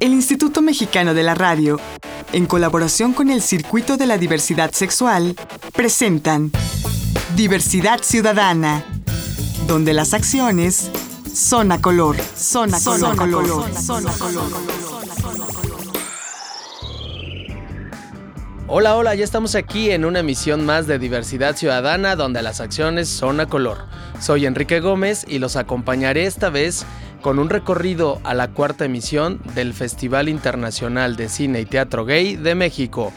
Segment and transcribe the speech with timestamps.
[0.00, 1.78] El Instituto Mexicano de la Radio,
[2.32, 5.36] en colaboración con el Circuito de la Diversidad Sexual,
[5.72, 6.50] presentan
[7.36, 8.84] Diversidad Ciudadana,
[9.66, 10.90] donde las acciones
[11.32, 14.44] son a color, son a color, color, son a color.
[18.72, 23.08] Hola, hola, ya estamos aquí en una emisión más de Diversidad Ciudadana donde las acciones
[23.08, 23.78] son a color.
[24.20, 26.86] Soy Enrique Gómez y los acompañaré esta vez
[27.20, 32.36] con un recorrido a la cuarta emisión del Festival Internacional de Cine y Teatro Gay
[32.36, 33.12] de México.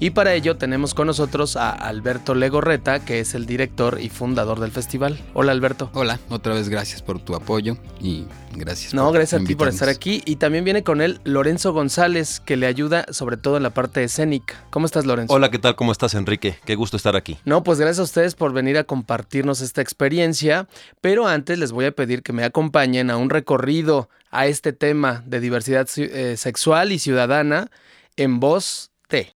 [0.00, 4.60] Y para ello tenemos con nosotros a Alberto Legorreta, que es el director y fundador
[4.60, 5.18] del festival.
[5.34, 5.90] Hola Alberto.
[5.92, 8.94] Hola, otra vez gracias por tu apoyo y gracias.
[8.94, 10.22] No, gracias a ti por estar aquí.
[10.24, 14.04] Y también viene con él Lorenzo González, que le ayuda sobre todo en la parte
[14.04, 14.64] escénica.
[14.70, 15.34] ¿Cómo estás Lorenzo?
[15.34, 15.74] Hola, ¿qué tal?
[15.74, 16.60] ¿Cómo estás Enrique?
[16.64, 17.36] Qué gusto estar aquí.
[17.44, 20.68] No, pues gracias a ustedes por venir a compartirnos esta experiencia,
[21.00, 25.24] pero antes les voy a pedir que me acompañen a un recorrido a este tema
[25.26, 27.68] de diversidad eh, sexual y ciudadana
[28.16, 29.37] en voz T.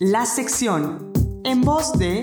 [0.00, 1.10] La sección
[1.42, 2.22] en voz de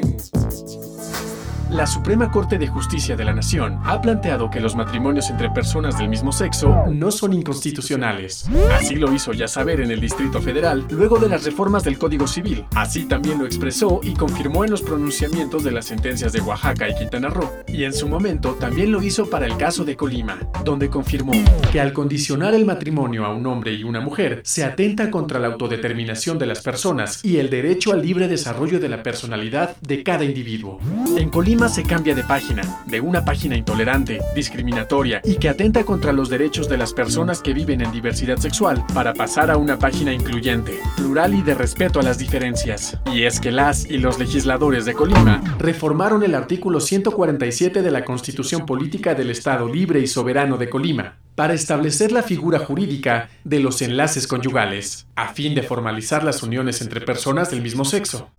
[1.75, 5.97] la Suprema Corte de Justicia de la Nación ha planteado que los matrimonios entre personas
[5.97, 8.45] del mismo sexo no son inconstitucionales.
[8.73, 12.27] Así lo hizo ya saber en el Distrito Federal luego de las reformas del Código
[12.27, 12.63] Civil.
[12.75, 16.95] Así también lo expresó y confirmó en los pronunciamientos de las sentencias de Oaxaca y
[16.95, 17.51] Quintana Roo.
[17.67, 21.33] Y en su momento también lo hizo para el caso de Colima, donde confirmó
[21.73, 25.47] que al condicionar el matrimonio a un hombre y una mujer se atenta contra la
[25.47, 30.23] autodeterminación de las personas y el derecho al libre desarrollo de la personalidad de cada
[30.23, 30.79] individuo.
[31.17, 36.13] En Colima se cambia de página, de una página intolerante, discriminatoria y que atenta contra
[36.13, 40.13] los derechos de las personas que viven en diversidad sexual para pasar a una página
[40.13, 42.97] incluyente, plural y de respeto a las diferencias.
[43.13, 48.05] Y es que las y los legisladores de Colima reformaron el artículo 147 de la
[48.05, 53.59] Constitución Política del Estado Libre y Soberano de Colima, para establecer la figura jurídica de
[53.59, 58.31] los enlaces conyugales, a fin de formalizar las uniones entre personas del mismo sexo.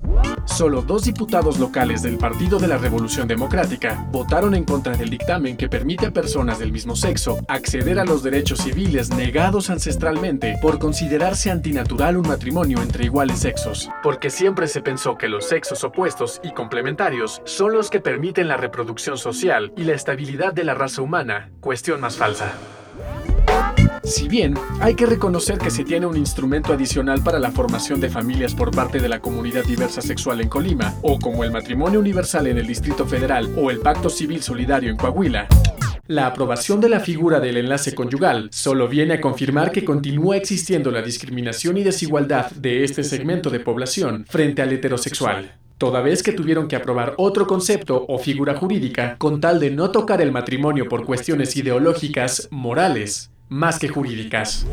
[0.46, 5.56] Solo dos diputados locales del Partido de la Revolución Democrática votaron en contra del dictamen
[5.56, 10.78] que permite a personas del mismo sexo acceder a los derechos civiles negados ancestralmente por
[10.78, 16.40] considerarse antinatural un matrimonio entre iguales sexos, porque siempre se pensó que los sexos opuestos
[16.42, 21.02] y complementarios son los que permiten la reproducción social y la estabilidad de la raza
[21.02, 22.54] humana, cuestión más falsa.
[24.06, 28.08] Si bien hay que reconocer que se tiene un instrumento adicional para la formación de
[28.08, 32.46] familias por parte de la comunidad diversa sexual en Colima, o como el matrimonio universal
[32.46, 35.48] en el Distrito Federal o el Pacto Civil Solidario en Coahuila,
[36.06, 40.92] la aprobación de la figura del enlace conyugal solo viene a confirmar que continúa existiendo
[40.92, 45.56] la discriminación y desigualdad de este segmento de población frente al heterosexual.
[45.78, 49.90] Toda vez que tuvieron que aprobar otro concepto o figura jurídica con tal de no
[49.90, 54.66] tocar el matrimonio por cuestiones ideológicas, morales, más que jurídicas.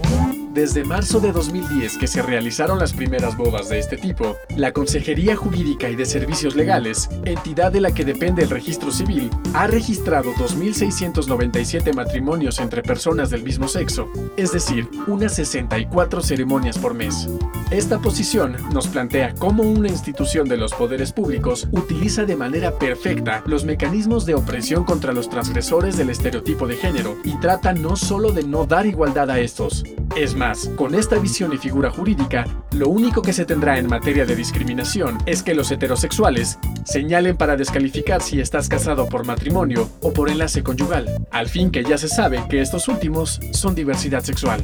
[0.54, 5.36] Desde marzo de 2010 que se realizaron las primeras bodas de este tipo, la Consejería
[5.36, 10.32] Jurídica y de Servicios Legales, entidad de la que depende el registro civil, ha registrado
[10.34, 17.28] 2.697 matrimonios entre personas del mismo sexo, es decir, unas 64 ceremonias por mes.
[17.72, 23.42] Esta posición nos plantea cómo una institución de los poderes públicos utiliza de manera perfecta
[23.48, 28.32] los mecanismos de opresión contra los transgresores del estereotipo de género y trata no solo
[28.32, 29.84] de no dar igualdad a estos,
[30.16, 34.26] es más, con esta visión y figura jurídica, lo único que se tendrá en materia
[34.26, 40.14] de discriminación es que los heterosexuales señalen para descalificar si estás casado por matrimonio o
[40.14, 44.64] por enlace conyugal, al fin que ya se sabe que estos últimos son diversidad sexual.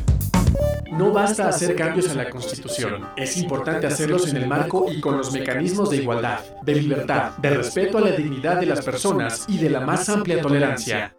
[0.92, 5.18] No basta hacer cambios a la Constitución, es importante hacerlos en el marco y con
[5.18, 9.58] los mecanismos de igualdad, de libertad, de respeto a la dignidad de las personas y
[9.58, 11.16] de la más amplia tolerancia.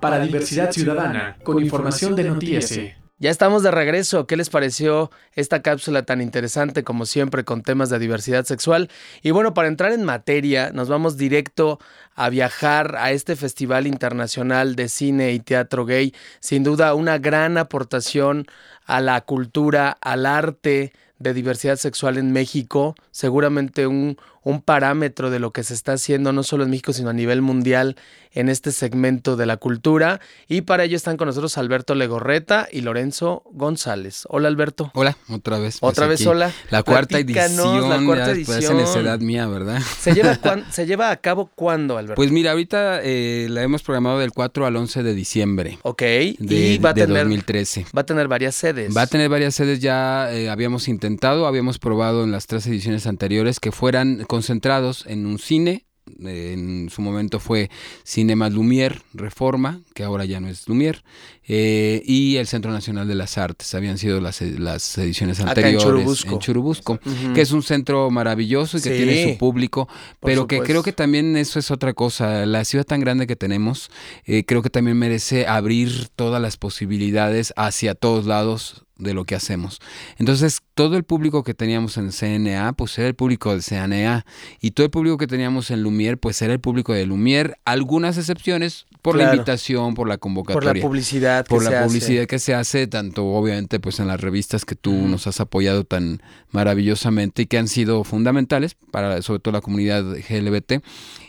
[0.00, 3.03] Para Diversidad Ciudadana, con información de Notiese.
[3.18, 4.26] Ya estamos de regreso.
[4.26, 8.90] ¿Qué les pareció esta cápsula tan interesante como siempre con temas de diversidad sexual?
[9.22, 11.78] Y bueno, para entrar en materia, nos vamos directo
[12.16, 16.12] a viajar a este Festival Internacional de Cine y Teatro Gay.
[16.40, 18.46] Sin duda, una gran aportación
[18.84, 22.96] a la cultura, al arte de diversidad sexual en México.
[23.12, 27.10] Seguramente un, un parámetro de lo que se está haciendo no solo en México, sino
[27.10, 27.96] a nivel mundial
[28.32, 30.20] en este segmento de la cultura.
[30.48, 34.24] Y para ello están con nosotros Alberto Legorreta y Lorenzo González.
[34.28, 34.90] Hola Alberto.
[34.94, 35.78] Hola, otra vez.
[35.80, 36.52] Pues otra vez, hola.
[36.70, 37.88] La cuarta edición.
[37.88, 38.80] La cuarta edición.
[38.80, 39.80] edad mía, ¿verdad?
[39.98, 40.38] ¿Se lleva,
[40.70, 42.16] ¿Se lleva a cabo cuándo, Alberto?
[42.16, 45.78] Pues mira, ahorita eh, la hemos programado del 4 al 11 de diciembre.
[45.82, 46.02] Ok.
[46.02, 47.86] De, y va a tener, 2013.
[47.96, 48.94] Va a tener varias sedes.
[48.94, 53.06] Va a tener varias sedes, ya eh, habíamos intentado, habíamos probado en las tres ediciones
[53.06, 55.86] anteriores que fueran concentrados en un cine
[56.22, 57.70] eh, en su momento fue
[58.04, 61.02] Cinema Lumière Reforma, que ahora ya no es Lumière,
[61.46, 65.48] eh, y el Centro Nacional de las Artes, habían sido las, las ediciones Acá en
[65.50, 66.34] anteriores Churubusco.
[66.34, 67.00] en Churubusco,
[67.34, 69.88] que es un centro maravilloso y que Sí, tiene su público,
[70.20, 73.90] pero que creo que también eso es otra cosa, la ciudad tan grande que tenemos,
[74.26, 79.34] eh, creo que también merece abrir todas las posibilidades hacia todos lados de lo que
[79.34, 79.80] hacemos.
[80.18, 84.24] Entonces, todo el público que teníamos en CNA, pues era el público de CNA,
[84.60, 88.18] y todo el público que teníamos en Lumière, pues era el público de Lumière, algunas
[88.18, 91.46] excepciones por la invitación, por la Por convocatoria la publicidad.
[91.46, 91.86] por que la se hace.
[91.86, 95.84] publicidad que se hace, tanto obviamente pues en las revistas que tú nos has apoyado
[95.84, 100.82] tan maravillosamente y que han sido fundamentales para sobre todo la comunidad GLBT.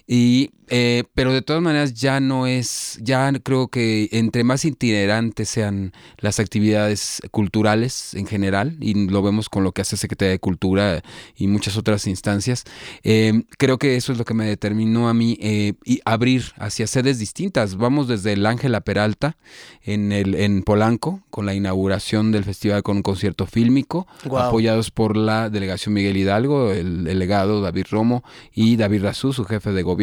[0.08, 5.50] Y, eh, pero de todas maneras ya no es, ya creo que entre más itinerantes
[5.50, 10.40] sean las actividades culturales en general, y lo vemos con lo que hace Secretaría de
[10.40, 11.02] Cultura
[11.36, 12.66] y muchas otras instancias,
[13.04, 16.86] eh, creo que eso es lo que me determinó a mí eh, y abrir hacia
[16.86, 17.76] sedes distintas.
[17.76, 19.38] Vamos desde el Ángela Peralta
[19.84, 25.18] en, el, en Polanco, con la inauguración del festival con un concierto fílmico, apoyados por
[25.18, 28.24] la delegación Miguel Hidalgo, el delegado David Romo
[28.54, 29.95] y David Razú, su jefe de gobierno,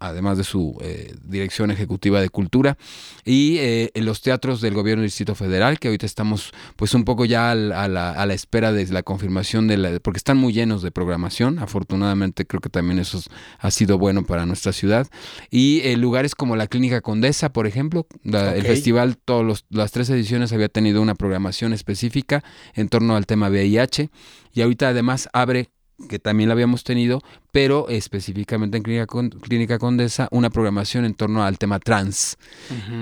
[0.00, 2.78] además de su eh, dirección ejecutiva de cultura,
[3.24, 7.04] y eh, en los teatros del gobierno del Distrito Federal, que ahorita estamos pues un
[7.04, 10.36] poco ya al- a la, a la espera de la confirmación de la, porque están
[10.36, 14.72] muy llenos de programación, afortunadamente creo que también eso es- ha sido bueno para nuestra
[14.72, 15.06] ciudad,
[15.50, 19.92] y eh, lugares como la Clínica Condesa, por ejemplo, la- el festival, todos los- las
[19.92, 22.42] tres ediciones había tenido una programación específica
[22.74, 24.10] en torno al tema VIH,
[24.52, 25.70] y ahorita además abre
[26.08, 27.20] que también la habíamos tenido,
[27.52, 32.36] pero específicamente en Clínica, Con- Clínica Condesa, una programación en torno al tema trans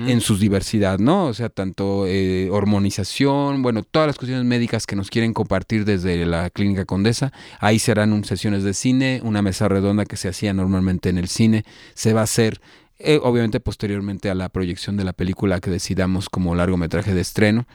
[0.07, 1.25] en su diversidad, ¿no?
[1.27, 6.25] O sea, tanto eh, hormonización, bueno, todas las cuestiones médicas que nos quieren compartir desde
[6.25, 7.31] la Clínica Condesa.
[7.59, 11.27] Ahí serán un- sesiones de cine, una mesa redonda que se hacía normalmente en el
[11.27, 11.63] cine,
[11.93, 12.59] se va a hacer.
[12.99, 17.65] Eh, obviamente posteriormente a la proyección de la película que decidamos como largometraje de estreno.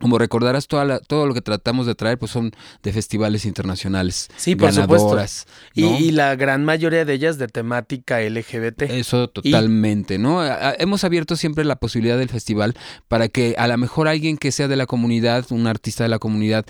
[0.00, 2.52] Como recordarás, toda la- todo lo que tratamos de traer pues son
[2.82, 4.28] de festivales internacionales.
[4.36, 5.08] Sí, por supuesto.
[5.08, 8.82] ganadoras, Y, la gran mayoría de ellas de temática LGBT.
[8.98, 10.40] Eso totalmente, ¿no?
[10.40, 12.74] A- a- Hemos abierto siempre la posibilidad del festival
[13.08, 16.18] para que a lo mejor alguien que sea de la comunidad, un artista de la
[16.18, 16.64] comunidad,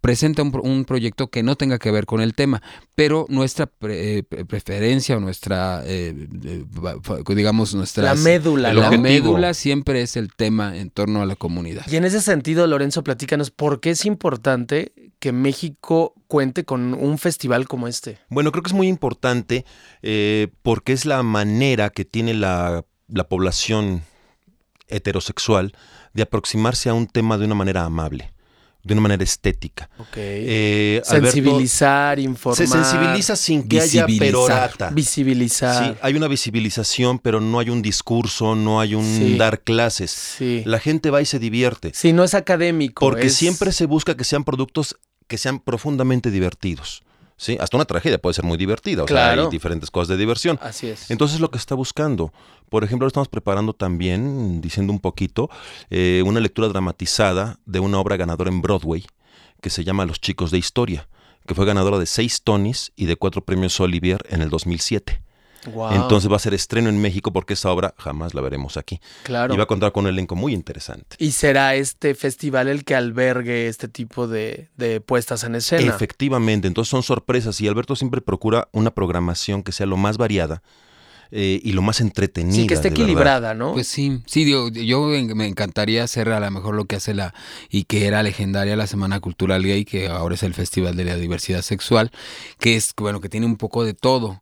[0.00, 2.62] presente un, pro- un proyecto que no tenga que ver con el tema,
[2.94, 6.26] pero nuestra pre- eh, pre- preferencia o nuestra, eh,
[7.28, 8.04] digamos, nuestra...
[8.04, 8.72] la médula.
[8.72, 9.02] La objetivo.
[9.02, 11.84] médula siempre es el tema en torno a la comunidad.
[11.90, 17.18] Y en ese sentido, Lorenzo, platícanos, ¿por qué es importante que México cuente con un
[17.18, 18.18] festival como este?
[18.30, 19.64] Bueno, creo que es muy importante
[20.02, 24.02] eh, porque es la manera que tiene la, la población
[24.88, 25.72] heterosexual
[26.14, 28.32] de aproximarse a un tema de una manera amable,
[28.82, 29.90] de una manera estética.
[29.98, 30.16] Ok.
[30.16, 32.56] Eh, Alberto, Sensibilizar, informar.
[32.56, 34.90] se sensibiliza sin que haya perorata.
[34.90, 35.84] Visibilizar.
[35.94, 39.36] Sí, hay una visibilización, pero no hay un discurso, no hay un Sí.
[39.36, 40.10] dar clases.
[40.10, 40.62] Sí.
[40.64, 41.92] La gente va y se divierte.
[41.94, 43.00] Sí, no es académico.
[43.04, 44.96] Porque es- siempre se busca que sean productos
[45.28, 47.02] que sean profundamente divertidos.
[47.40, 47.56] ¿Sí?
[47.58, 49.44] Hasta una tragedia puede ser muy divertida, o sea, Claro.
[49.44, 50.58] hay diferentes cosas de diversión.
[50.62, 51.10] Así es.
[51.10, 52.32] Entonces lo que está buscando,
[52.68, 55.48] por ejemplo, ahora estamos preparando también, diciendo un poquito,
[55.88, 59.06] eh, una lectura dramatizada de una obra ganadora en Broadway
[59.62, 61.08] que se llama Los chicos de historia,
[61.46, 65.22] que fue ganadora de seis Tonys y de cuatro premios Olivier en el 2007.
[65.66, 69.00] Entonces va a ser estreno en México porque esa obra jamás la veremos aquí.
[69.24, 69.52] claro.
[69.52, 71.16] Y va a contar con un elenco muy interesante.
[71.18, 75.94] Y será este festival el que albergue este tipo de, de puestas en escena.
[75.94, 80.62] Efectivamente, entonces son sorpresas y Alberto siempre procura una programación que sea lo más variada
[81.32, 82.54] eh, y lo más entretenida.
[82.56, 83.02] Sí, que esté verdad.
[83.04, 83.72] equilibrada, ¿no?
[83.74, 87.14] Pues sí, sí, digo, yo en- me encantaría hacer a lo mejor lo que hace
[87.14, 87.34] la,
[87.68, 91.16] y que era legendaria la Semana Cultural Gay, que ahora es el Festival de la
[91.16, 92.10] Diversidad Sexual,
[92.58, 94.40] que es, bueno, que tiene un poco de todo.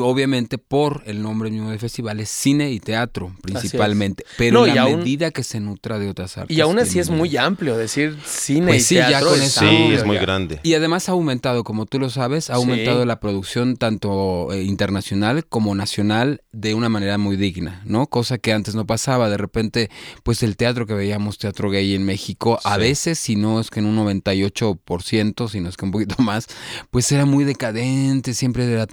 [0.00, 4.74] Obviamente por el nombre mismo del festival es cine y teatro principalmente, pero No, en
[4.74, 6.56] la aún- medida que se nutra de otras artes.
[6.56, 9.30] y aún así es muy amplio decir cine Pues y sí, ya teatro.
[9.30, 10.22] con es eso- Sí, amplio es muy ya.
[10.22, 10.60] grande.
[10.64, 12.60] Y además ha aumentado, como tú lo sabes, ha Sí.
[12.60, 18.08] aumentado la producción tanto eh, internacional como nacional de una manera muy digna, ¿no?
[18.08, 19.30] Cosa que antes no pasaba.
[19.30, 19.90] De repente,
[20.24, 22.80] pues el teatro que veíamos, teatro gay en México, a Sí.
[22.80, 26.46] veces, si no es que en un 98%, si no es que un poquito más,
[26.90, 28.86] pues era muy decadente, siempre era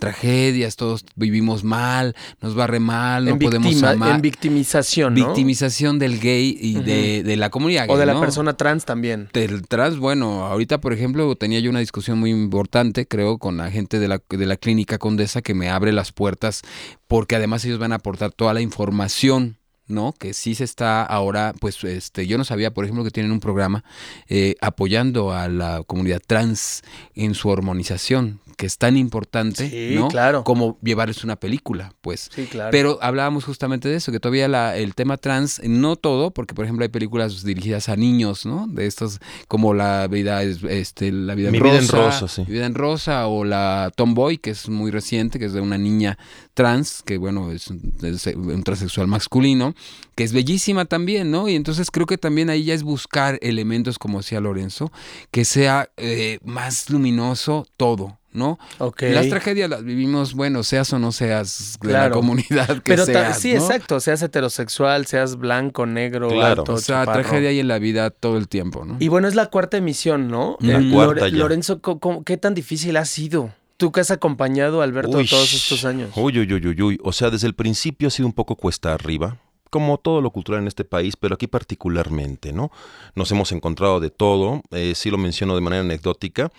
[0.76, 4.16] todos vivimos mal, nos barre mal, no en, podemos victima- amar.
[4.16, 5.28] en victimización, ¿no?
[5.28, 9.30] Victimización del gay y de, de la comunidad O gay, de la persona trans también.
[9.34, 13.72] del trans, bueno, ahorita por ejemplo tenía yo una discusión muy importante, creo, con la
[13.72, 16.62] gente de la, de la clínica Condesa que me abre las puertas
[17.08, 19.58] porque además ellos van a aportar toda la información.
[19.88, 20.14] ¿no?
[20.18, 23.40] Que sí se está ahora, pues, este, yo no sabía, por ejemplo, que tienen un
[23.40, 23.84] programa
[24.28, 26.82] eh, apoyando a la comunidad trans
[27.14, 30.08] en su hormonización, que es tan importante, Sí, ¿no?
[30.08, 30.44] claro.
[30.44, 32.30] Como llevarles una película, pues.
[32.34, 32.72] Sí, claro.
[32.72, 36.66] Pero hablábamos justamente de eso, que todavía la- el tema trans, no todo, porque por
[36.66, 38.68] ejemplo hay películas dirigidas a niños, ¿no?
[38.68, 41.72] De estos, como La vida es, este, La vida en Mi rosa.
[41.74, 42.42] vida en rosa, sí.
[42.48, 45.78] Mi vida en rosa, o la Tomboy, que es muy reciente, que es de una
[45.78, 46.18] niña
[46.54, 49.74] trans, que bueno, es, un- es un transexual masculino,
[50.16, 51.50] que es bellísima también, ¿no?
[51.50, 54.92] Y entonces creo que también ahí ya es buscar elementos, como decía Lorenzo,
[55.32, 58.18] que sea eh, más luminoso todo.
[58.36, 58.60] ¿No?
[59.00, 63.40] Las tragedias las vivimos, bueno, seas o no seas de la comunidad que Pero seas,
[63.40, 63.62] sí, ¿no?
[63.62, 66.62] exacto, seas heterosexual, seas blanco, negro, Claro.
[66.62, 68.98] alto, O sea, tragedia hay en la vida todo el tiempo, ¿no?
[69.00, 70.58] Y bueno, es la cuarta emisión, ¿no?
[70.60, 71.38] La Eh, cuarta ya.
[71.38, 73.52] Lorenzo, ¿cómo- cómo- ¿qué tan difícil ha sido?
[73.78, 76.12] Tú que has acompañado a Alberto Uy, todos estos años.
[76.16, 77.00] Uy, uy, uy, uy, uy.
[77.04, 79.38] O sea, desde el principio ha sido un poco cuesta arriba,
[79.70, 82.72] como todo lo cultural en este país, pero aquí particularmente, ¿no?
[83.16, 86.52] Nos hemos encontrado de todo, eh, sí lo menciono de manera anecdótica,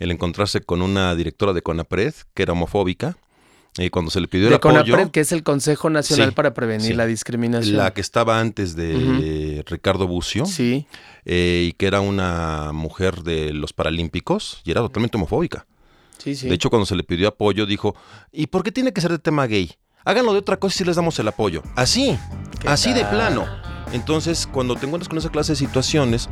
[0.00, 3.16] el encontrarse con una directora de CONAPRED que era homofóbica,
[3.78, 6.34] eh, cuando se le pidió el de apoyo, CONAPRED, que es el Consejo Nacional Sí,
[6.34, 6.94] para Prevenir sí.
[6.94, 7.76] la Discriminación.
[7.76, 10.86] la que estaba antes de Ricardo Bucio, Sí,
[11.24, 15.66] eh, y que era una mujer de los Paralímpicos, y era totalmente homofóbica.
[16.18, 16.48] sí, sí.
[16.48, 17.94] De hecho, cuando se le pidió apoyo, dijo,
[18.32, 19.70] ¿y por qué tiene que ser de tema gay?
[20.04, 21.62] Háganlo de otra cosa y sí les damos el apoyo.
[21.76, 22.18] Así,
[22.60, 23.46] ¿Qué así de plano.
[23.92, 26.28] Entonces, cuando te encuentras con esa clase de situaciones,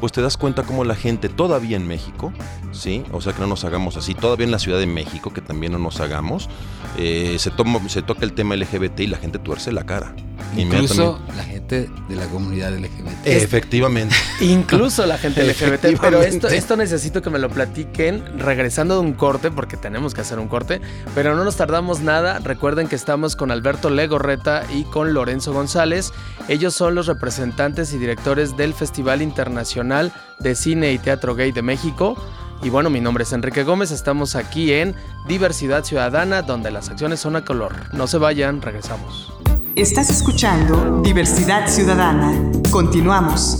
[0.00, 2.32] pues te das cuenta cómo la gente todavía en México,
[2.72, 3.04] ¿sí?
[3.12, 5.72] O sea, que no nos hagamos así, todavía en la Ciudad de México, que también
[5.72, 6.48] no nos hagamos,
[6.96, 10.14] eh, se, toma, se toca el tema LGBT y la gente tuerce la cara.
[10.56, 13.26] Incluso la gente de la comunidad LGBT.
[13.26, 14.14] Efectivamente.
[14.40, 16.00] Incluso la gente LGBT.
[16.00, 20.22] Pero esto, esto necesito que me lo platiquen regresando de un corte, porque tenemos que
[20.22, 20.80] hacer un corte.
[21.14, 22.40] Pero no nos tardamos nada.
[22.40, 26.12] Recuerden que estamos con Alberto Legorreta y con Lorenzo González.
[26.48, 31.62] Ellos son los representantes y directores del Festival Internacional de Cine y Teatro Gay de
[31.62, 32.16] México.
[32.62, 33.90] Y bueno, mi nombre es Enrique Gómez.
[33.90, 34.94] Estamos aquí en
[35.26, 37.72] Diversidad Ciudadana, donde las acciones son a color.
[37.92, 39.32] No se vayan, regresamos.
[39.76, 42.32] Estás escuchando Diversidad Ciudadana.
[42.70, 43.58] Continuamos.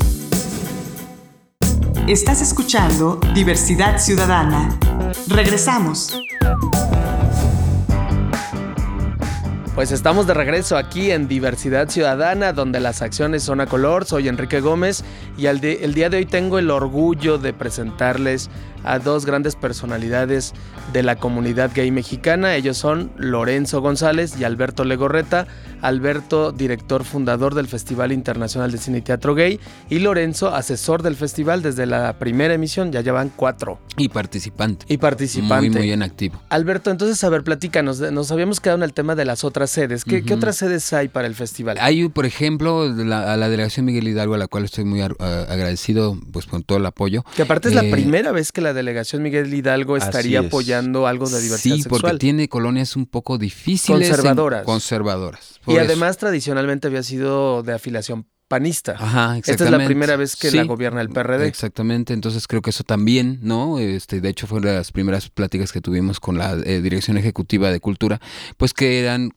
[2.06, 4.78] Estás escuchando Diversidad Ciudadana.
[5.28, 6.20] Regresamos.
[9.80, 14.04] Pues estamos de regreso aquí en Diversidad Ciudadana, donde las acciones son a color.
[14.04, 15.04] Soy Enrique Gómez
[15.38, 18.50] y de- el día de hoy tengo el orgullo de presentarles
[18.84, 20.52] a dos grandes personalidades
[20.92, 22.56] de la comunidad gay mexicana.
[22.56, 25.46] Ellos son Lorenzo González y Alberto Legorreta.
[25.82, 29.58] Alberto, director fundador del Festival Internacional de Cine y Teatro Gay,
[29.88, 33.78] y Lorenzo, asesor del festival desde la primera emisión, ya llevan cuatro.
[33.96, 34.84] Y participante.
[34.90, 35.70] Y participante.
[35.70, 36.38] Muy, muy en activo.
[36.50, 37.98] Alberto, entonces, a ver, platícanos.
[38.12, 40.04] Nos habíamos quedado en el tema de las otras sedes.
[40.04, 41.76] ¿Qué, qué otras sedes hay para el festival?
[41.80, 45.06] Hay, por ejemplo, la, a la delegación Miguel Hidalgo, a la cual estoy muy a-
[45.48, 47.24] agradecido pues por todo el apoyo.
[47.36, 50.46] que aparte es la eh, primera vez que la delegación Miguel Hidalgo estaría es.
[50.46, 52.18] apoyando algo de diversidad Sí, porque sexual.
[52.18, 54.08] tiene colonias un poco difíciles.
[54.08, 54.64] en- Conservadoras.
[54.64, 55.60] conservadoras.
[55.66, 55.80] Y eso.
[55.82, 58.96] además, tradicionalmente había sido de afiliación panista.
[58.98, 59.86] Ajá, Esta es la exactamente.
[59.86, 61.46] primera vez que Sí, la gobierna el PRD.
[61.46, 63.78] Exactamente, entonces creo que eso también, ¿no?
[63.78, 67.16] Este, de hecho, fue una de las primeras pláticas que tuvimos con la eh, Dirección
[67.16, 68.20] Ejecutiva de Cultura,
[68.56, 69.30] pues que eran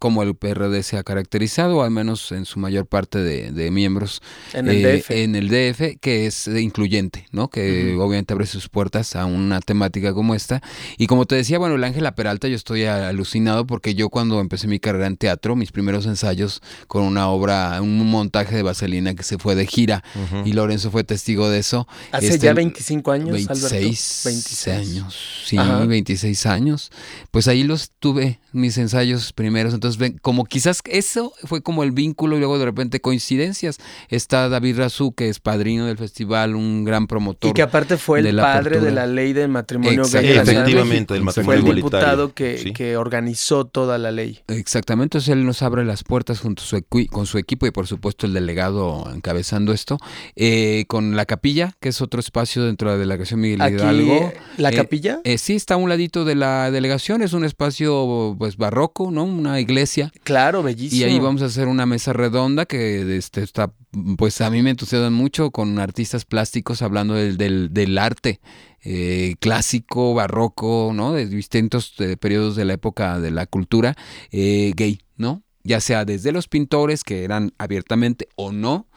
[0.00, 4.22] como el PRD se ha caracterizado, al menos en su mayor parte de, de miembros
[4.54, 5.10] En el eh, DF.
[5.10, 7.48] en el DF, que es eh, incluyente, ¿no?
[7.50, 10.62] Que obviamente abre sus puertas a una temática como esta.
[10.96, 14.66] Y como te decía, bueno, el Ángela Peralta, yo estoy alucinado porque yo cuando empecé
[14.68, 19.22] mi carrera en teatro, mis primeros ensayos con una obra, un montaje de Vaselina que
[19.22, 20.02] se fue de gira,
[20.46, 21.86] y Lorenzo fue testigo de eso.
[22.10, 23.86] Hace Este, ya 25 años, 26 Alberto.
[24.24, 25.84] 26 años, sí, Ajá.
[25.84, 26.90] 26 años.
[27.30, 29.74] Pues ahí los tuve, mis ensayos primeros.
[29.74, 33.78] Entonces, ven, como quizás eso fue como el vínculo y luego de repente coincidencias.
[34.08, 37.50] Está David Razú, que es padrino del festival, un gran promotor.
[37.50, 38.84] Y que aparte fue de el la padre apertura.
[38.90, 40.30] de la ley del matrimonio gay.
[40.30, 41.42] Efectivamente, del México.
[41.42, 42.72] Fue matrimonio el diputado que, Sí.
[42.72, 44.40] que organizó toda la ley.
[44.48, 47.70] Exactamente, entonces él nos abre las puertas junto a su equi- con su equipo y
[47.70, 49.98] por supuesto el delegado encabezando esto,
[50.36, 54.32] eh, con la capilla, que es otro espacio dentro de la delegación Miguel Aquí, Hidalgo.
[54.56, 55.20] ¿la Eh, capilla?
[55.24, 59.24] Eh, sí, está a un ladito de la delegación, es un espacio pues barroco, ¿no?
[59.24, 59.79] Una iglesia.
[60.24, 61.00] Claro, bellísimo.
[61.00, 63.72] Y ahí vamos a hacer una mesa redonda que este, está,
[64.16, 68.40] pues a mí me entusiasma mucho con artistas plásticos hablando del, del, del arte
[68.82, 71.12] eh, clásico, barroco, ¿no?
[71.12, 73.94] De distintos eh, periodos de la época de la cultura
[74.30, 75.42] eh, gay, ¿no?
[75.62, 78.88] Ya sea desde los pintores que eran abiertamente o no,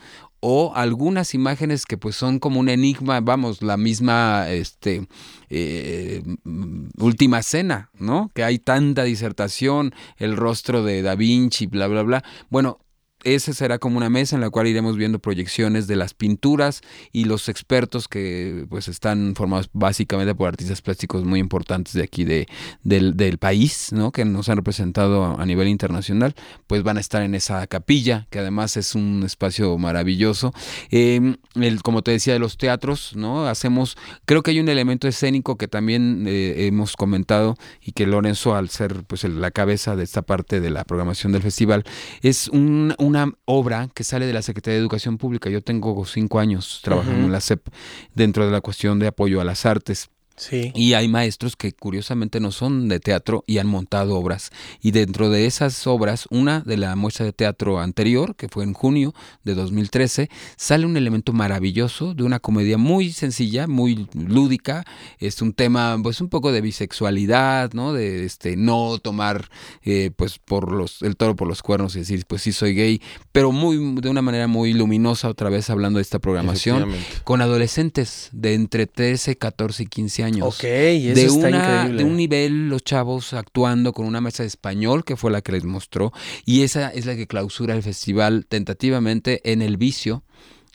[0.46, 5.08] o algunas imágenes que pues son como un enigma, vamos, la misma este
[5.50, 8.30] eh, mm, última cena, ¿no?
[8.36, 12.24] Que hay tanta disertación, el rostro de Da Vinci, bla bla bla.
[12.50, 12.80] Bueno,
[13.24, 17.26] esa será como una mesa en la cual iremos viendo proyecciones de las pinturas y
[17.26, 22.48] los expertos que pues están formados básicamente por artistas plásticos muy importantes de aquí de,
[22.84, 24.12] del, país, ¿no?
[24.12, 26.36] Que nos han representado a nivel internacional,
[26.68, 30.54] pues van a estar en esa capilla, que además es un espacio maravilloso.
[30.92, 33.48] Eh, el, como te decía, de los teatros, ¿no?
[33.48, 38.56] Hacemos, creo que hay un elemento escénico que también eh, hemos comentado y que Lorenzo,
[38.56, 41.84] al ser pues el- la cabeza de esta parte de la programación del festival,
[42.22, 45.48] es un- una obra que sale de la Secretaría de Educación Pública.
[45.52, 47.68] Yo tengo cinco años trabajando en la SEP
[48.16, 50.10] dentro de la cuestión de apoyo a las artes.
[50.36, 50.72] Sí.
[50.76, 54.52] Y hay maestros que curiosamente no son de teatro y han montado obras.
[54.82, 58.74] Y dentro de esas obras, una de la muestra de teatro anterior, que fue en
[58.74, 59.14] junio
[59.44, 64.86] de 2013, sale un elemento maravilloso de una comedia muy sencilla, muy lúdica.
[65.20, 67.94] Es un tema, pues un poco de bisexualidad, ¿no?
[67.94, 69.50] De este no tomar
[69.84, 73.02] eh, pues por los el toro por los cuernos y decir, pues sí soy gay,
[73.32, 76.92] pero muy de una manera muy luminosa otra vez hablando de esta programación
[77.24, 80.48] con adolescentes de entre 13, 14 y 15 años.
[80.48, 82.04] Ok, eso de, está una, increíble.
[82.04, 85.52] de un nivel, los chavos actuando con una mesa de español, que fue la que
[85.52, 86.12] les mostró,
[86.46, 90.24] y esa es la que clausura el festival tentativamente en El Vicio,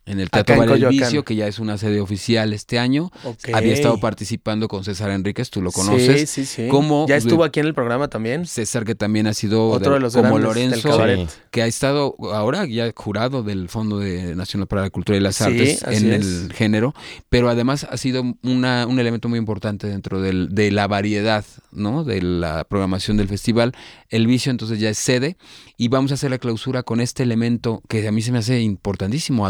[0.08, 0.88] en el Teatro Bar El.
[0.88, 3.10] Vicio, que ya es una sede oficial este año.
[3.24, 3.50] Ok.
[3.52, 6.30] Había estado participando con César Enríquez, tú lo conoces.
[6.30, 6.68] Sí, sí, sí.
[6.68, 7.06] ¿Cómo?
[7.08, 8.46] Ya estuvo aquí en el programa también.
[8.46, 11.28] César, que también ha sido Otro de los como grandes del Lorenzo.
[11.32, 11.38] Sí.
[11.50, 15.40] que ha estado ahora ya jurado del Fondo de Nacional para la Cultura y las
[15.40, 16.26] Artes en es.
[16.26, 16.94] el género,
[17.28, 22.04] pero además ha sido una, un elemento muy importante dentro del- de la variedad, ¿no?
[22.04, 23.72] De la programación del festival.
[24.08, 25.36] El vicio entonces ya es sede
[25.76, 28.60] y vamos a hacer la clausura con este elemento que a mí se me hace
[28.60, 29.46] importantísimo.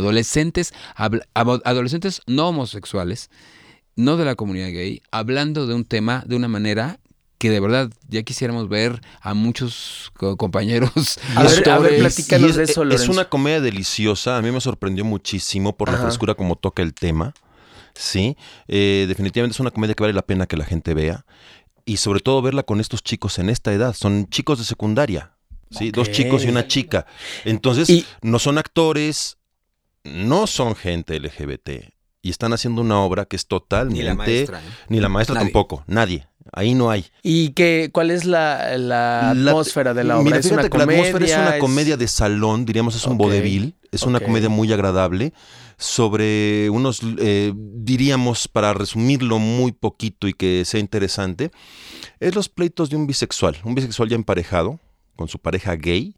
[1.34, 3.30] Adolescentes, no homosexuales,
[3.96, 7.00] no de la comunidad gay, hablando de un tema de una manera
[7.38, 12.50] que de verdad ya quisiéramos ver a muchos co- compañeros A ver, a ver, platícanos
[12.50, 13.12] es, de eso, es Lorenzo.
[13.12, 14.36] una comedia deliciosa.
[14.38, 17.34] A mí me sorprendió muchísimo por la frescura como toca el tema.
[17.94, 18.36] Sí,
[18.66, 21.24] Eh, definitivamente es una comedia que vale la pena que la gente vea.
[21.84, 23.94] Y sobre todo verla con estos chicos en esta edad.
[23.94, 25.32] Son chicos de secundaria.
[25.70, 27.06] Sí, dos chicos y una chica.
[27.44, 29.36] Entonces, Y- no son actores,
[30.12, 31.70] no son gente LGBT.
[32.20, 34.00] Y están haciendo una obra que es totalmente.
[34.02, 34.58] Ni la maestra.
[34.58, 34.62] ¿eh?
[34.88, 35.46] Ni la maestra Nadie.
[35.46, 35.84] tampoco.
[35.86, 36.26] Nadie.
[36.52, 37.04] Ahí no hay.
[37.22, 40.24] ¿Y qué, cuál es la, la La- atmósfera de la obra?
[40.24, 41.00] Mira, ¿Es fíjate una que la comedia?
[41.08, 43.74] atmósfera es una ¿Es- comedia de salón, diríamos, es un Ok, vodevil.
[43.92, 45.32] Es una comedia muy agradable
[45.76, 51.50] sobre unos, eh, diríamos, para resumirlo muy poquito y que sea interesante,
[52.20, 54.78] es los pleitos de un bisexual, un bisexual ya emparejado
[55.16, 56.14] con su pareja gay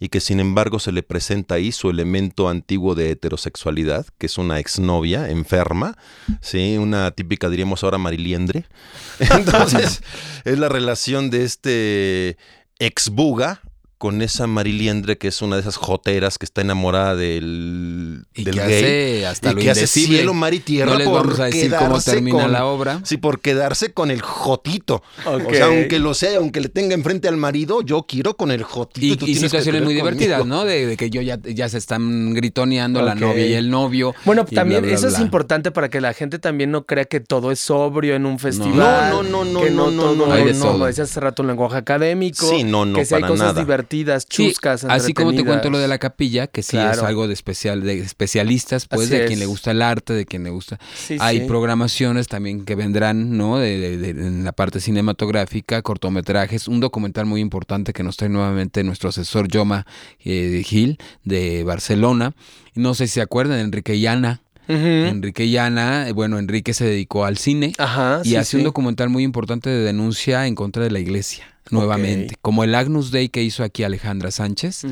[0.00, 4.38] y que sin embargo se le presenta ahí su elemento antiguo de heterosexualidad, que es
[4.38, 5.96] una exnovia enferma,
[6.40, 6.76] ¿sí?
[6.78, 8.66] una típica, diríamos ahora, mariliendre.
[9.18, 10.02] Entonces,
[10.44, 12.38] es la relación de este
[12.78, 13.60] exbuga
[13.98, 18.54] con esa mariliendre que es una de esas joteras que está enamorada del, Y del
[18.54, 18.66] que gay.
[18.78, 21.44] hace hasta y lo que hace cielo, mar y tierra no les por vamos a
[21.46, 23.00] decir cómo quedarse termina con- la obra.
[23.04, 25.02] Sí, por quedarse con el jotito.
[25.26, 28.62] O sea, aunque lo sea, aunque le tenga enfrente al marido, yo quiero con el
[28.62, 29.26] jotito.
[29.26, 30.56] Y, situaciones muy divertidas, conmigo.
[30.58, 30.64] ¿no?
[30.64, 34.14] De, de que yo ya, ya se están gritoneando la novia y el novio.
[34.24, 37.20] Bueno, bla, también bla, eso es importante para que la gente también no crea que
[37.20, 39.10] todo es sobrio en un festival.
[39.10, 41.76] No, no, no, que no, no, no, todo, no, no, decías hace rato, un lenguaje
[41.78, 42.48] académico.
[42.48, 43.60] Sí, no, no, que si hay cosas nada.
[43.88, 46.92] Divertidas, Sí, chuscas, así como te cuento lo de la capilla, que sí Claro.
[46.98, 49.26] es algo de especial, de especialistas, pues, Así de es.
[49.28, 50.78] quien le gusta el arte, de quien le gusta.
[50.96, 51.44] Sí, Hay sí.
[51.46, 53.58] programaciones también que vendrán, ¿no?
[53.58, 58.28] De, de- de- en la parte cinematográfica, cortometrajes, un documental muy importante que nos trae
[58.28, 59.86] nuevamente nuestro asesor Yoma
[60.24, 62.34] eh, Gil de Barcelona.
[62.74, 64.42] No sé si se acuerdan, Enrique y Ana.
[64.68, 64.76] Ujú.
[64.76, 68.20] Enrique y Ana, eh, bueno, Enrique se dedicó al cine Ajá.
[68.22, 72.36] y hace un documental muy importante de denuncia en contra de la iglesia, nuevamente.
[72.42, 74.84] Como el Agnus Day que hizo aquí Alejandra Sánchez.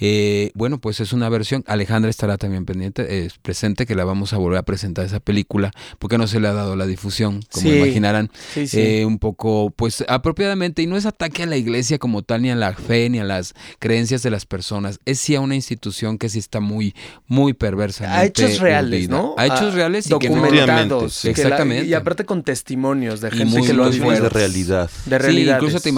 [0.00, 1.64] Eh, bueno, pues es una versión.
[1.66, 5.70] Alejandra estará también pendiente, eh, presente, que la vamos a volver a presentar esa película,
[5.98, 8.80] porque no se le ha dado la difusión, como Sí, imaginarán, Sí, sí.
[8.80, 12.50] eh, un poco, pues apropiadamente, y no es ataque a la iglesia como tal, ni
[12.50, 16.18] a la fe, ni a las creencias de las personas, es sí a una institución
[16.18, 16.94] que sí está muy,
[17.26, 18.02] muy perversa.
[18.18, 19.34] a hechos reales, ¿no?
[19.36, 21.12] A hechos A- reales y que no- documentados.
[21.14, 21.86] Sí, que la- exactamente.
[21.86, 24.90] y aparte con testimonios de Y gente muy que lo ha de realidad.
[25.06, 25.56] De Sí, realidad.
[25.56, 25.88] incluso te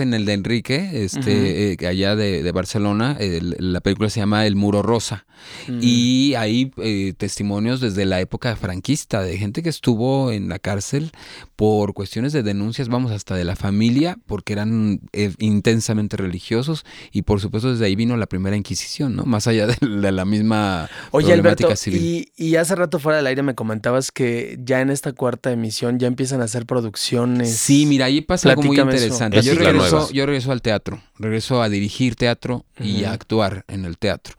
[0.00, 4.46] en el de Enrique, este, eh, allá de, de Barcelona, el- la película se llama
[4.46, 5.26] El Muro Rosa.
[5.68, 5.78] Mm.
[5.80, 11.12] Y hay eh, testimonios desde la época franquista de gente que estuvo en la cárcel
[11.56, 17.22] por cuestiones de denuncias, vamos, hasta de la familia, porque eran eh, intensamente religiosos y
[17.22, 19.24] por supuesto desde ahí vino la primera Inquisición, ¿no?
[19.24, 22.02] Más allá de, de la misma Oye, problemática Alberto, civil.
[22.02, 25.98] y, y hace rato fuera del aire me comentabas que ya en esta cuarta emisión
[25.98, 27.56] ya empiezan a hacer producciones.
[27.56, 29.38] Sí, mira, ahí pasa algo muy interesante.
[29.38, 29.58] Eso Yo
[30.12, 34.34] yo regreso al teatro, regreso a dirigir teatro y a actuar en el teatro,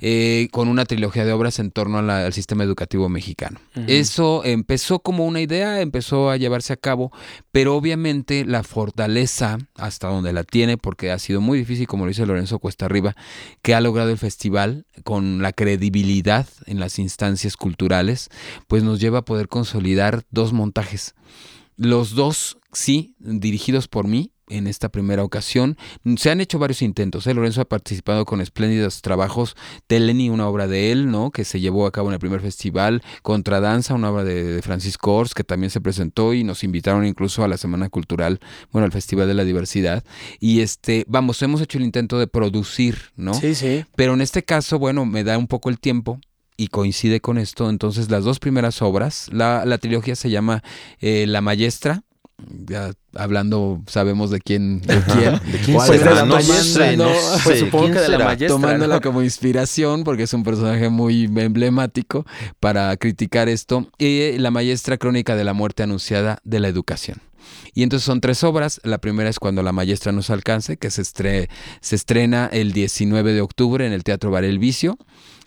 [0.00, 3.60] eh, con una trilogía de obras en torno a la- al sistema educativo mexicano.
[3.86, 7.12] Eso empezó como una idea, empezó a llevarse a cabo,
[7.52, 12.08] pero obviamente la fortaleza, hasta donde la tiene, porque ha sido muy difícil, como lo
[12.08, 13.14] dice Lorenzo Cuesta Arriba,
[13.62, 18.28] que ha logrado el festival con la credibilidad en las instancias culturales,
[18.68, 21.14] pues nos lleva a poder consolidar dos montajes.
[21.76, 25.76] Los dos, sí, dirigidos por mí en esta primera ocasión.
[26.16, 27.26] Se han hecho varios intentos.
[27.26, 27.34] ¿eh?
[27.34, 29.56] Lorenzo ha participado con espléndidos trabajos.
[29.86, 31.30] Teleni, una obra de él, ¿no?
[31.30, 33.02] Que se llevó a cabo en el primer festival.
[33.22, 37.44] Contradanza, una obra de, de Francisco Ors, que también se presentó y nos invitaron incluso
[37.44, 38.40] a la Semana Cultural,
[38.72, 40.04] bueno, al Festival de la Diversidad.
[40.40, 43.34] Y este, vamos, hemos hecho el intento de producir, ¿no?
[43.34, 43.84] Sí, sí.
[43.96, 46.20] Pero en este caso, bueno, me da un poco el tiempo
[46.56, 47.70] y coincide con esto.
[47.70, 50.62] Entonces, las dos primeras obras, la, la trilogía se llama
[51.00, 52.02] eh, La Maestra.
[52.66, 54.80] Ya hablando, sabemos de quién.
[54.80, 55.52] De quién.
[55.52, 56.10] ¿De quién Pues será?
[56.10, 57.04] de la No maestra, sé, ¿no?
[57.04, 57.10] no
[57.44, 58.48] Pues supongo ¿Quién que de la maestra.
[58.48, 59.00] Tomándola ¿no?
[59.00, 62.26] como inspiración, porque es un personaje muy emblemático
[62.60, 63.88] para criticar esto.
[63.98, 67.18] Y La Maestra Crónica de la Muerte Anunciada de la Educación.
[67.72, 68.80] Y entonces son tres obras.
[68.84, 71.48] La primera es Cuando la maestra nos alcance, que se, estre-
[71.80, 74.98] se estrena el 19 de octubre en el Teatro Bar El Vicio.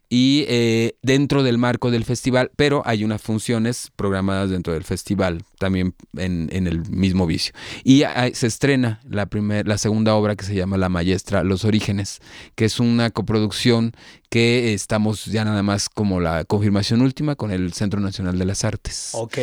[0.10, 5.43] Y eh, dentro del marco del festival, pero hay unas funciones programadas dentro del festival,
[5.60, 7.54] también en, en el mismo vicio.
[7.84, 12.22] Y se estrena la, primer, la segunda obra que se llama La Maestra, Los Orígenes,
[12.56, 13.91] que es una coproducción
[14.30, 18.63] que estamos ya nada más como la confirmación última con el Centro Nacional de las
[18.66, 19.12] Artes.
[19.13, 19.38] Ok.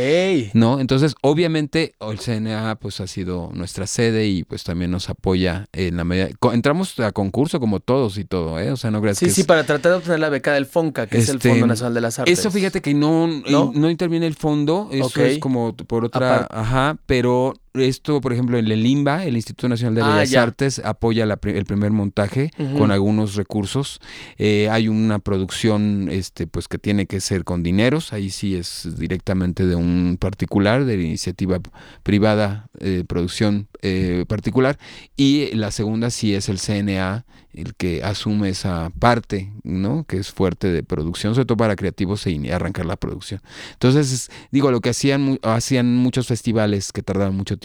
[0.52, 0.80] ¿No?
[0.80, 5.96] Entonces, obviamente, el CNA pues ha sido nuestra sede y pues también nos apoya en
[5.96, 6.28] la medida.
[6.52, 8.70] Entramos a concurso como todos y todo, ¿eh?
[8.72, 10.66] O sea, no creas Sí, que sí, es- para tratar de obtener la beca del
[10.66, 12.38] FONCA, que es el Este, Fondo Nacional de las Artes.
[12.38, 13.72] Eso fíjate que no, ¿No?
[13.74, 18.70] no, interviene el fondo, eso es como por otra, ajá, pero esto, por ejemplo, en
[18.70, 20.42] el IMBA, el Instituto Nacional de Ah, Bellas ya.
[20.44, 24.00] Artes, apoya la el primer montaje con algunos recursos.
[24.38, 28.88] Eh, hay una producción, este, pues que tiene que ser con dineros, ahí sí es
[28.96, 31.58] directamente de un particular, de iniciativa
[32.04, 34.78] privada, eh, producción eh, particular,
[35.16, 40.04] y la segunda sí es el CNA, el que asume esa parte, ¿no?
[40.08, 43.40] Que es fuerte de producción, sobre todo para creativos e arrancar la producción.
[43.74, 47.63] Entonces, es- digo, lo que hacían, mu- hacían muchos festivales que tardaban mucho tiempo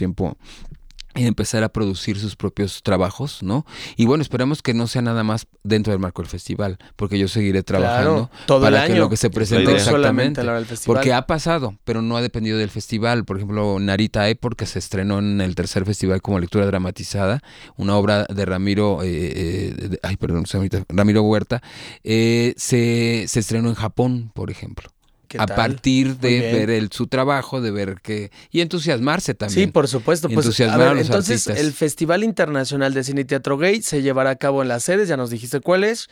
[1.12, 3.66] en empezar a producir sus propios trabajos, ¿no?
[3.96, 7.26] Y bueno, esperamos que no sea nada más dentro del marco del festival, porque yo
[7.26, 9.00] seguiré trabajando Claro, todo el para que año.
[9.02, 10.40] lo que se presente exactamente.
[10.40, 10.96] a la hora del festival.
[10.96, 13.24] Porque ha pasado, pero no ha dependido del festival.
[13.24, 17.42] Por ejemplo, Narita Epor, que se estrenó en el tercer festival como lectura dramatizada,
[17.76, 20.44] una obra de Ramiro, eh, eh, de- ay, perdón,
[20.90, 21.60] Ramiro Huerta,
[22.04, 24.88] eh, se, se estrenó en Japón, por ejemplo.
[25.30, 25.56] ¿Qué A tal?
[25.56, 28.32] partir de ver el, su trabajo, de ver que...
[28.50, 29.68] Y entusiasmarse también.
[29.68, 30.28] Sí, por supuesto.
[30.28, 31.64] Pues, a ver, a los entonces, artistas.
[31.64, 35.08] el Festival Internacional de Cine y Teatro Gay se llevará a cabo en las sedes,
[35.08, 36.08] ya nos dijiste cuáles,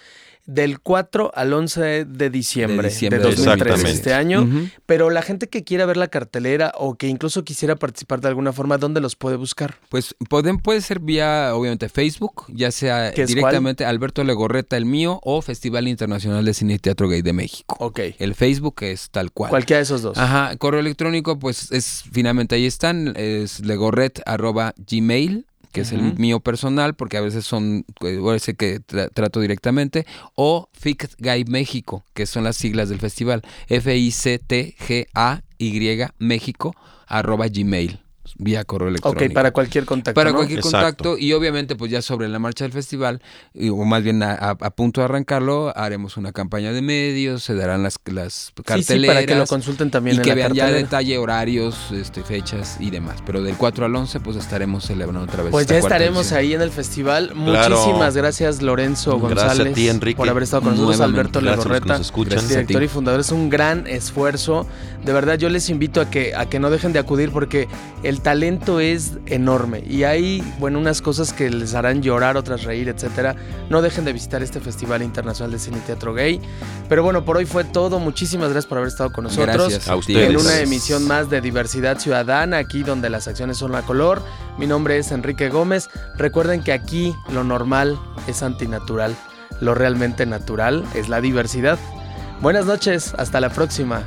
[0.49, 3.95] del 4 al 11 de diciembre de, diciembre de 2003 2003.
[3.95, 4.49] este año.
[4.87, 8.55] Pero la gente que quiera ver la cartelera o que incluso quisiera participar de alguna
[8.55, 9.77] forma, ¿dónde los puede buscar?
[9.91, 14.87] Pues pueden, puede ser vía, obviamente, Facebook, ya sea ¿Qué es directamente Alberto Legorreta, el
[14.87, 17.77] mío, o Festival Internacional de Cine y Teatro Gay de México.
[17.79, 18.01] Ok.
[18.19, 19.51] El Facebook es tal cual.
[19.51, 20.17] Cualquiera de esos dos.
[20.17, 26.15] Ajá, correo electrónico, pues es finalmente ahí están, es legorret arroba gmail, que es el
[26.19, 31.45] mío personal, porque a veces son, eh, parece que tra- trato directamente, o FICT Guy
[31.45, 36.75] México, que son las siglas del festival, F-I-C-T-G-A-Y México
[37.07, 38.01] arroba gmail,
[38.39, 39.25] vía correo electrónico.
[39.25, 40.15] ok, para cualquier contacto.
[40.19, 40.37] Para ¿no?
[40.37, 40.79] cualquier Exacto.
[40.79, 43.21] contacto y obviamente pues ya sobre la marcha del festival,
[43.53, 47.43] y- o más bien a, a- a punto de arrancarlo, haremos una campaña de medios,
[47.43, 50.29] se darán las, las Sí, sí, carteleras para que lo consulten también y en que
[50.31, 50.85] la vean ya cartelera.
[50.85, 53.17] detalle horarios, este, fechas y demás.
[53.27, 55.51] Pero del 4 al 11 pues estaremos celebrando otra vez.
[55.51, 56.39] Pues esta ya estaremos edición.
[56.39, 57.33] ahí en el festival.
[57.35, 57.77] Claro.
[57.77, 60.17] Muchísimas gracias, Lorenzo Gracias a González, ti, Enrique.
[60.17, 61.01] por haber estado con nosotros.
[61.01, 62.31] Alberto Gracias a los que Legorreta, nos escuchan.
[62.33, 62.85] Gracias a director ti.
[62.85, 63.21] y fundador.
[63.21, 64.67] Es un gran esfuerzo.
[65.05, 67.69] De verdad, yo les invito a que, a que no dejen de acudir porque
[68.03, 69.83] el talento es enorme.
[69.89, 73.35] Y hay, bueno, unas cosas que les harán llorar, otras reír, etcétera.
[73.71, 76.39] No dejen de visitar este Festival Internacional de Cine y Teatro Gay.
[76.91, 77.99] Pero bueno, por hoy fue todo.
[77.99, 79.57] Muchísimas gracias por haber estado con nosotros.
[79.57, 79.99] Gracias A ti.
[80.01, 80.29] ustedes.
[80.29, 84.21] En una emisión más de Diversidad Ciudadana, aquí donde las acciones son la color.
[84.59, 85.89] Mi nombre es Enrique Gómez.
[86.19, 89.17] Recuerden que aquí lo normal es antinatural.
[89.63, 91.79] Lo realmente natural es la diversidad.
[92.43, 94.03] Buenas noches, hasta la próxima.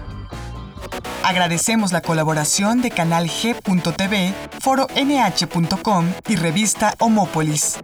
[1.24, 7.78] Agradecemos la colaboración de Canal G.tv, Foro NH.com y revista Homópolis.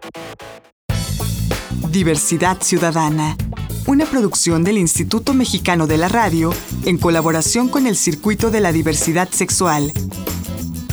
[1.89, 3.37] Diversidad Ciudadana.
[3.85, 6.53] Una producción del Instituto Mexicano de la Radio
[6.85, 9.93] en colaboración con el Circuito de la Diversidad Sexual.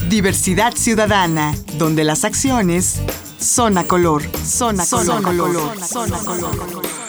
[0.08, 3.00] Diversidad Ciudadana, donde las acciones
[3.40, 4.22] Zona Color.
[4.44, 5.06] Zona, Color.
[5.06, 5.80] Zona Color.
[5.82, 7.03] Zona Color.